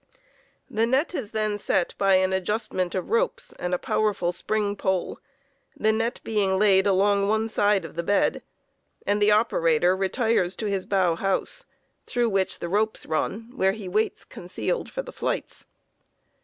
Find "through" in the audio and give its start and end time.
12.07-12.29